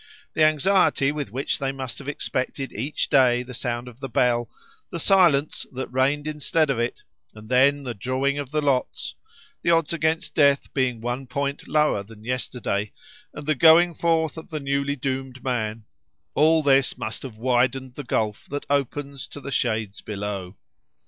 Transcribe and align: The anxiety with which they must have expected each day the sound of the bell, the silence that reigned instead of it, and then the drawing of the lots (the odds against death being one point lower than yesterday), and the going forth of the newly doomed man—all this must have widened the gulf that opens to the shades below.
The 0.33 0.43
anxiety 0.43 1.11
with 1.11 1.31
which 1.31 1.59
they 1.59 1.71
must 1.71 1.99
have 1.99 2.07
expected 2.07 2.73
each 2.73 3.07
day 3.07 3.43
the 3.43 3.53
sound 3.53 3.87
of 3.87 3.99
the 3.99 4.09
bell, 4.09 4.49
the 4.89 4.97
silence 4.97 5.63
that 5.73 5.93
reigned 5.93 6.25
instead 6.27 6.71
of 6.71 6.79
it, 6.79 7.03
and 7.35 7.49
then 7.49 7.83
the 7.83 7.93
drawing 7.93 8.39
of 8.39 8.49
the 8.49 8.63
lots 8.63 9.13
(the 9.61 9.69
odds 9.69 9.93
against 9.93 10.33
death 10.33 10.73
being 10.73 11.01
one 11.01 11.27
point 11.27 11.67
lower 11.67 12.01
than 12.01 12.23
yesterday), 12.23 12.93
and 13.31 13.45
the 13.45 13.53
going 13.53 13.93
forth 13.93 14.39
of 14.39 14.49
the 14.49 14.59
newly 14.59 14.95
doomed 14.95 15.43
man—all 15.43 16.63
this 16.63 16.97
must 16.97 17.21
have 17.21 17.37
widened 17.37 17.93
the 17.93 18.03
gulf 18.03 18.47
that 18.49 18.65
opens 18.71 19.27
to 19.27 19.39
the 19.39 19.51
shades 19.51 20.01
below. 20.01 20.57